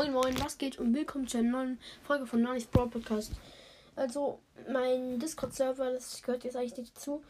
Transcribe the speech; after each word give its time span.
Moin 0.00 0.12
Moin, 0.14 0.40
was 0.42 0.56
geht 0.56 0.78
und 0.78 0.94
willkommen 0.94 1.28
zu 1.28 1.36
einer 1.36 1.50
neuen 1.50 1.78
Folge 2.04 2.24
von 2.24 2.40
Nani's 2.40 2.64
Brawl 2.64 2.88
Podcast. 2.88 3.32
Also, 3.96 4.38
mein 4.72 5.18
Discord-Server, 5.18 5.92
das 5.92 6.22
gehört 6.22 6.42
jetzt 6.42 6.56
eigentlich 6.56 6.78
nicht 6.78 6.96
dazu, 6.96 7.22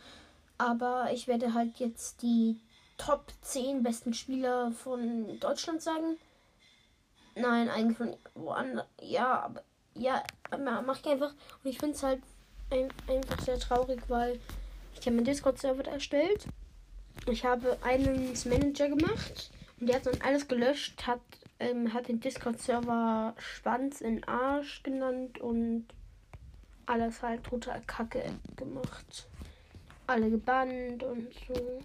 aber 0.57 1.11
ich 1.12 1.27
werde 1.27 1.52
halt 1.52 1.79
jetzt 1.79 2.23
die 2.23 2.61
Top 2.96 3.25
10 3.43 3.83
besten 3.83 4.14
Spieler 4.14 4.70
von 4.70 5.41
Deutschland 5.41 5.83
sagen. 5.83 6.16
Nein, 7.34 7.69
eigentlich 7.69 7.98
von 7.98 8.16
woanders. 8.37 8.87
Ja, 9.02 9.41
aber 9.41 9.64
ja, 9.97 10.23
mach 10.56 11.00
ich 11.00 11.06
einfach. 11.06 11.33
Und 11.64 11.70
ich 11.70 11.78
finde 11.78 11.97
es 11.97 12.05
halt 12.05 12.23
ein, 12.70 12.89
einfach 13.09 13.41
sehr 13.41 13.59
traurig, 13.59 14.00
weil 14.06 14.39
ich 14.95 15.00
habe 15.06 15.16
meinen 15.16 15.25
Discord-Server 15.25 15.89
erstellt. 15.89 16.47
Ich 17.27 17.45
habe 17.45 17.78
einen 17.83 18.33
Manager 18.45 18.91
gemacht 18.91 19.50
und 19.80 19.89
der 19.89 19.97
hat 19.97 20.06
dann 20.06 20.20
alles 20.23 20.47
gelöscht, 20.47 21.05
hat 21.05 21.20
ähm, 21.60 21.92
hat 21.92 22.09
den 22.09 22.20
Discord-Server 22.20 23.34
Schwanz 23.38 24.00
in 24.00 24.24
Arsch 24.24 24.82
genannt 24.82 25.38
und 25.38 25.86
alles 26.86 27.23
halt 27.23 27.45
total 27.45 27.80
kacke 27.86 28.24
gemacht. 28.56 29.28
Alle 30.06 30.30
gebannt 30.30 31.02
und 31.05 31.33
so. 31.46 31.83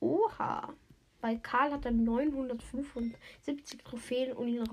Oha. 0.00 0.74
Weil 1.22 1.38
Karl 1.38 1.72
hat 1.72 1.84
dann 1.84 2.02
975 2.04 3.78
Trophäen 3.84 4.32
und 4.32 4.48
ihn 4.48 4.60
auf 4.60 4.68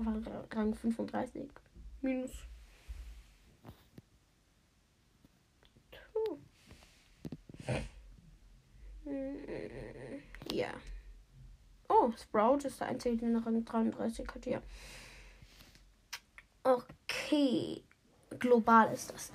Rang 0.52 0.74
35. 0.74 1.48
Minus. 2.02 2.32
Ja. 10.52 10.74
Oh, 11.88 12.10
Sprout 12.20 12.66
ist 12.66 12.80
der 12.80 12.88
einzige, 12.88 13.16
der 13.16 13.28
noch 13.28 13.46
Rang 13.46 13.64
33 13.64 14.26
hat, 14.34 14.46
ja. 14.46 14.60
Okay. 16.64 17.84
Global 18.40 18.92
ist 18.92 19.12
das. 19.12 19.32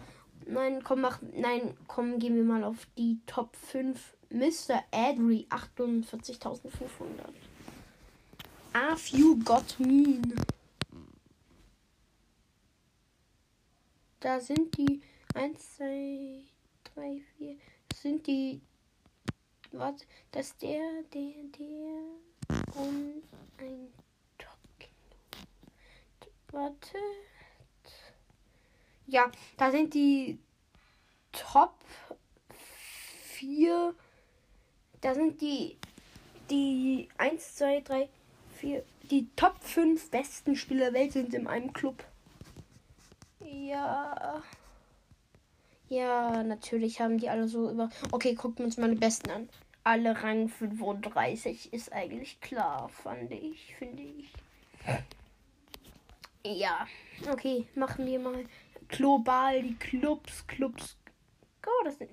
Nein, 0.48 0.84
komm, 0.84 1.02
mach. 1.02 1.20
Nein, 1.34 1.76
komm, 1.88 2.20
gehen 2.20 2.36
wir 2.36 2.44
mal 2.44 2.64
auf 2.64 2.88
die 2.98 3.20
Top 3.26 3.56
5 3.56 4.16
Mr. 4.30 4.84
Adri 4.92 5.48
48.500. 5.50 6.70
Have 8.74 9.16
you 9.16 9.40
got 9.44 9.80
mean? 9.80 10.36
Da 14.20 14.40
sind 14.40 14.78
die 14.78 15.02
1, 15.34 15.78
2, 15.78 16.44
3, 16.96 17.22
4. 17.38 17.58
Das 17.90 18.02
sind 18.02 18.28
die. 18.28 18.62
Was? 19.72 19.96
Das 20.32 20.48
ist 20.48 20.62
der, 20.62 21.04
der, 21.14 21.34
der. 21.58 22.82
Und 22.82 23.24
ein 23.58 23.88
Top. 24.38 24.58
Warte. 26.52 26.98
Ja, 29.16 29.32
da 29.56 29.72
sind 29.72 29.94
die 29.94 30.38
Top 31.32 31.74
4 33.38 33.96
da 35.06 35.14
sind 35.14 35.40
die, 35.40 35.78
die 36.50 37.08
1, 37.20 37.58
2, 37.58 37.82
3, 37.82 38.10
4, 38.56 38.84
die 39.12 39.30
Top 39.36 39.64
5 39.64 40.10
besten 40.10 40.56
Spieler 40.56 40.86
der 40.92 40.94
Welt 41.00 41.12
sind 41.14 41.34
in 41.36 41.46
einem 41.46 41.72
Club. 41.72 42.04
Ja. 43.40 44.42
Ja, 45.90 46.42
natürlich 46.42 47.00
haben 47.00 47.20
die 47.20 47.30
alle 47.30 47.48
so 47.48 47.70
über. 47.70 47.92
Okay, 48.12 48.34
gucken 48.34 48.58
wir 48.58 48.66
uns 48.66 48.78
mal 48.78 48.90
die 48.90 48.96
besten 48.96 49.30
an. 49.30 49.48
Alle 49.84 50.24
Rang 50.24 50.50
35 50.50 51.72
ist 51.72 51.94
eigentlich 51.94 52.42
klar, 52.42 52.90
fand 52.90 53.32
ich, 53.32 53.76
finde 53.76 54.02
ich. 54.02 54.34
Ja, 56.44 56.88
okay, 57.32 57.68
machen 57.76 58.08
wir 58.08 58.20
mal 58.20 58.44
global 58.98 59.62
die 59.62 59.76
Clubs, 59.76 60.48
Clubs. 60.48 60.98
Oh, 61.66 61.84
das 61.84 61.98
sind. 61.98 62.12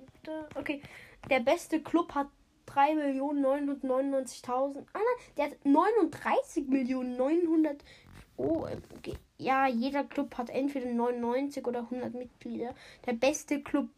Okay, 0.55 0.81
der 1.29 1.39
beste 1.39 1.81
Club 1.81 2.13
hat 2.15 2.27
3.999.000. 2.67 4.85
Ah 4.93 4.93
nein, 4.93 5.03
der 5.37 5.45
hat 5.45 5.65
39 5.65 6.67
Millionen 6.67 7.17
900. 7.17 7.83
Oh, 8.35 8.67
okay. 8.95 9.13
ja, 9.37 9.67
jeder 9.67 10.03
Club 10.03 10.35
hat 10.37 10.49
entweder 10.49 10.87
99 10.87 11.67
oder 11.67 11.81
100 11.81 12.15
Mitglieder. 12.15 12.73
Der 13.05 13.13
beste 13.13 13.61
Club 13.61 13.89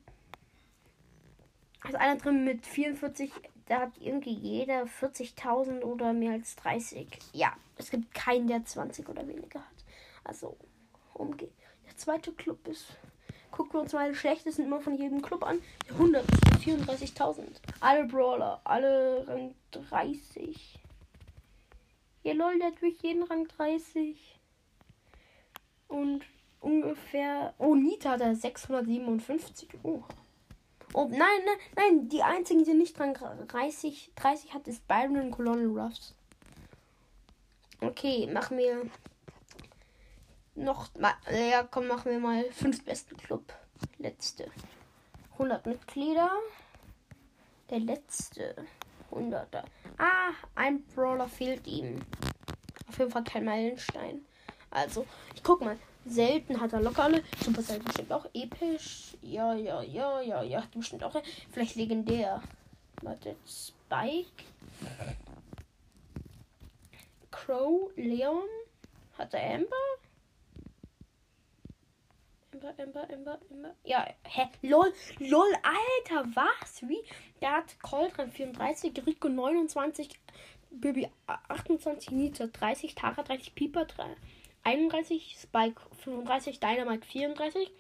ist 1.87 1.95
einer 1.95 2.17
drin 2.17 2.43
mit 2.43 2.65
44. 2.65 3.31
Da 3.67 3.81
hat 3.81 3.97
irgendwie 3.99 4.33
jeder 4.33 4.83
40.000 4.83 5.81
oder 5.81 6.13
mehr 6.13 6.33
als 6.33 6.55
30. 6.57 7.07
Ja, 7.33 7.55
es 7.77 7.89
gibt 7.89 8.13
keinen, 8.13 8.47
der 8.47 8.65
20 8.65 9.09
oder 9.09 9.27
weniger 9.27 9.59
hat. 9.59 9.85
Also, 10.23 10.55
umgeht. 11.13 11.53
Der 11.85 11.97
zweite 11.97 12.31
Club 12.31 12.67
ist 12.67 12.97
Gucken 13.55 13.73
wir 13.75 13.81
uns 13.83 13.93
mal 13.93 14.11
die 14.11 14.17
schlechtesten 14.17 14.65
immer 14.65 14.81
von 14.81 14.95
jedem 14.95 15.21
Club 15.21 15.41
an. 15.43 15.61
134.000. 15.97 17.43
Alle 17.79 18.03
Brawler, 18.03 18.59
alle 18.65 19.25
Rang 19.25 19.55
30. 19.71 20.77
Ja, 22.23 22.33
lol, 22.33 22.59
der 22.59 22.67
hat 22.67 22.81
durch 22.81 22.97
jeden 23.01 23.23
Rang 23.23 23.47
30. 23.47 24.17
Und 25.87 26.25
ungefähr. 26.59 27.53
Oh, 27.57 27.75
Nita 27.75 28.11
hat 28.11 28.21
er 28.21 28.35
657. 28.35 29.69
Oh. 29.83 30.03
Oh, 30.93 31.07
nein, 31.09 31.19
nein, 31.19 31.57
nein. 31.77 32.09
Die 32.09 32.23
einzigen, 32.23 32.65
die 32.65 32.73
nicht 32.73 32.99
Rang 32.99 33.13
30, 33.47 34.11
30 34.17 34.53
hat, 34.53 34.67
ist 34.67 34.85
Byron 34.85 35.21
und 35.21 35.31
Colonel 35.31 35.67
Ruffs. 35.67 36.13
Okay, 37.79 38.27
machen 38.27 38.57
wir 38.57 38.81
noch 40.55 40.93
mal, 40.95 41.13
ja, 41.31 41.63
komm, 41.63 41.87
machen 41.87 42.11
wir 42.11 42.19
mal 42.19 42.45
fünf 42.51 42.83
besten 42.83 43.17
Club. 43.17 43.53
Letzte. 43.97 44.49
100 45.33 45.65
Mitglieder. 45.65 46.31
Der 47.69 47.79
letzte 47.79 48.55
100er. 49.11 49.63
Ah, 49.97 50.31
ein 50.55 50.83
Brawler 50.95 51.27
fehlt 51.27 51.67
ihm. 51.67 52.01
Auf 52.87 52.99
jeden 52.99 53.11
Fall 53.11 53.23
kein 53.23 53.45
Meilenstein. 53.45 54.25
Also, 54.71 55.05
ich 55.33 55.43
guck 55.43 55.61
mal. 55.61 55.77
Selten 56.07 56.61
hat 56.61 56.71
er 56.71 56.81
locker 56.81 57.03
alle. 57.03 57.23
Super 57.43 57.63
selten 57.63 57.85
bestimmt 57.85 58.13
auch 58.13 58.27
episch. 58.33 59.17
Ja, 59.21 59.55
ja, 59.55 59.81
ja, 59.81 60.21
ja, 60.21 60.43
ja. 60.43 60.63
Bestimmt 60.73 61.03
auch. 61.03 61.19
Vielleicht 61.51 61.75
legendär. 61.75 62.43
Warte, 63.01 63.35
Spike. 63.47 64.43
Crow, 67.31 67.91
Leon. 67.95 68.47
Hat 69.17 69.33
er 69.33 69.55
Amber? 69.55 69.75
Amber, 72.55 72.73
Amber, 72.79 73.07
Amber, 73.11 73.39
Amber. 73.51 73.75
Ja, 73.83 74.05
hä? 74.23 74.47
Lol, 74.61 74.93
lol, 75.19 75.53
Alter, 75.61 76.25
was? 76.35 76.81
Wie? 76.87 77.03
Der 77.41 77.51
hat 77.51 77.77
Colt 77.81 78.13
34, 78.15 78.93
Rico 79.05 79.27
29, 79.27 80.07
Baby 80.71 81.09
28, 81.49 82.11
Nita 82.11 82.47
30, 82.47 82.95
Tara 82.95 83.23
30, 83.23 83.55
Pieper 83.55 83.85
31, 84.63 85.35
Spike 85.37 85.81
35, 86.03 86.61
Dynamite 86.61 87.05
34, 87.05 87.71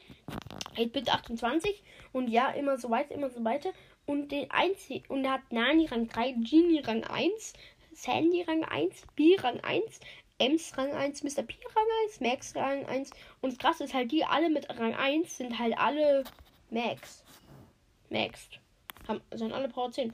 8-Bit 0.75 1.09
28 1.09 1.81
und 2.11 2.27
ja, 2.27 2.49
immer 2.49 2.77
so 2.77 2.89
weiter, 2.89 3.15
immer 3.15 3.29
so 3.29 3.43
weiter. 3.45 3.71
Und 4.05 4.31
den 4.33 4.51
einzigen, 4.51 5.05
und 5.07 5.23
er 5.23 5.33
hat 5.33 5.51
Nani 5.51 5.85
Rang 5.85 6.09
3, 6.09 6.33
Genie 6.33 6.81
Rang 6.81 7.05
1, 7.05 7.53
Sandy 7.93 8.41
Rang 8.41 8.65
1, 8.65 9.03
B 9.15 9.37
Rang 9.39 9.61
1, 9.61 10.01
Ems 10.37 10.77
Rang 10.77 10.91
1, 10.93 11.23
Mr. 11.23 11.43
P 11.43 11.55
Rang 11.75 11.87
1, 12.05 12.19
Max 12.19 12.55
Rang 12.55 12.85
1. 12.85 13.11
Und 13.41 13.57
krass 13.57 13.79
ist 13.79 13.93
halt, 13.93 14.11
die 14.11 14.25
alle 14.25 14.49
mit 14.49 14.69
Rang 14.69 14.93
1 14.93 15.37
sind 15.37 15.57
halt 15.57 15.77
alle 15.77 16.23
Max. 16.69 17.23
Maxed. 18.09 18.59
Haben, 19.07 19.21
sind 19.33 19.53
alle 19.53 19.69
Power 19.69 19.91
10. 19.91 20.13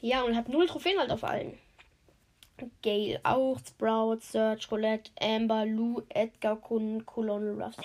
Ja, 0.00 0.22
und 0.22 0.34
hat 0.36 0.48
null 0.48 0.66
Trophäen 0.66 0.98
halt 0.98 1.10
auf 1.10 1.24
allen. 1.24 1.58
Gale 2.82 3.20
auch, 3.24 3.58
Sprout, 3.58 4.20
Search, 4.20 4.68
Colette, 4.68 5.10
Amber, 5.20 5.66
Lou, 5.66 6.02
Edgar, 6.08 6.56
Kun, 6.56 7.04
Colonel 7.06 7.60
Ruffs. 7.60 7.78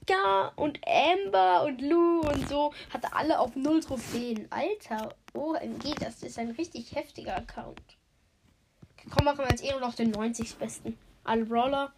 Edgar 0.00 0.52
und 0.56 0.80
Amber 0.86 1.64
und 1.64 1.80
Lou 1.80 2.20
und 2.20 2.48
so 2.48 2.72
hatte 2.90 3.12
alle 3.12 3.38
auf 3.38 3.56
null 3.56 3.80
Trophäen. 3.80 4.46
Alter, 4.50 5.14
OMG, 5.34 5.94
das 5.98 6.22
ist 6.22 6.38
ein 6.38 6.50
richtig 6.50 6.94
heftiger 6.94 7.36
Account. 7.36 7.96
Komm, 9.10 9.24
machen 9.24 9.38
wir 9.38 9.50
als 9.50 9.60
Ehre 9.60 9.80
noch 9.80 9.94
den 9.94 10.10
90. 10.10 10.56
besten. 10.56 10.98
Alle 11.24 11.44
Brawler. 11.44 11.92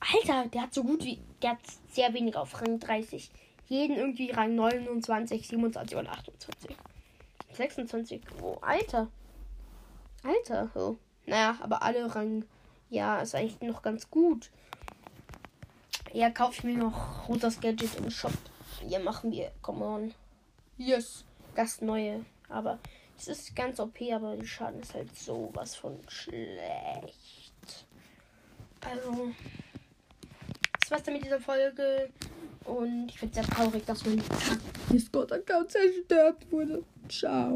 Alter, 0.00 0.48
der 0.48 0.62
hat 0.62 0.74
so 0.74 0.82
gut 0.82 1.04
wie. 1.04 1.22
Der 1.42 1.50
hat 1.50 1.60
sehr 1.90 2.12
wenig 2.14 2.36
auf 2.36 2.60
Rang 2.60 2.80
30. 2.80 3.30
Jeden 3.68 3.96
irgendwie 3.96 4.30
Rang 4.30 4.54
29, 4.54 5.48
27 5.48 5.96
und 5.96 6.08
28. 6.08 6.76
26. 7.52 8.20
Oh, 8.42 8.56
Alter. 8.60 9.08
Alter. 10.24 10.70
Oh. 10.74 10.96
Naja, 11.26 11.56
aber 11.60 11.82
alle 11.82 12.14
Rang. 12.14 12.44
Ja, 12.90 13.20
ist 13.20 13.34
eigentlich 13.34 13.60
noch 13.62 13.82
ganz 13.82 14.10
gut. 14.10 14.50
Ja, 16.12 16.30
kaufe 16.30 16.52
ich 16.58 16.64
mir 16.64 16.76
noch 16.76 17.28
rotes 17.28 17.60
Gadget 17.60 17.96
im 17.96 18.10
Shop. 18.10 18.32
Ja, 18.86 18.98
machen 18.98 19.30
wir. 19.30 19.50
Come 19.62 19.84
on. 19.84 20.14
Yes. 20.76 21.24
Das 21.54 21.80
neue. 21.80 22.24
Aber 22.48 22.78
es 23.22 23.28
ist 23.28 23.54
ganz 23.54 23.78
OP, 23.78 24.00
aber 24.12 24.36
der 24.36 24.44
Schaden 24.44 24.80
ist 24.80 24.94
halt 24.94 25.16
sowas 25.16 25.76
von 25.76 25.96
schlecht. 26.08 27.86
Also, 28.80 29.30
das 30.80 30.90
war's 30.90 31.02
dann 31.04 31.14
mit 31.14 31.24
dieser 31.24 31.40
Folge. 31.40 32.10
Und 32.64 33.08
ich 33.08 33.22
es 33.22 33.34
sehr 33.34 33.44
traurig, 33.44 33.84
dass 33.86 34.04
mein 34.04 34.22
Discord-Account 34.90 35.70
zerstört 35.70 36.50
wurde. 36.50 36.82
Ciao. 37.08 37.50